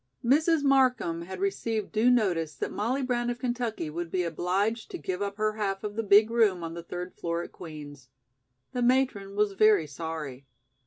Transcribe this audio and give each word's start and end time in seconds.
Mrs. 0.25 0.63
Markham 0.63 1.21
had 1.21 1.39
received 1.39 1.91
due 1.91 2.09
notice 2.09 2.55
that 2.55 2.71
Molly 2.71 3.03
Brown 3.03 3.29
of 3.29 3.37
Kentucky 3.37 3.87
would 3.87 4.09
be 4.09 4.23
obliged 4.23 4.89
to 4.89 4.97
give 4.97 5.21
up 5.21 5.37
her 5.37 5.53
half 5.57 5.83
of 5.83 5.95
the 5.95 6.01
big 6.01 6.31
room 6.31 6.63
on 6.63 6.73
the 6.73 6.81
third 6.81 7.13
floor 7.13 7.43
at 7.43 7.51
Queen's. 7.51 8.09
The 8.73 8.81
matron 8.81 9.35
was 9.35 9.51
very 9.51 9.85
sorry. 9.85 10.47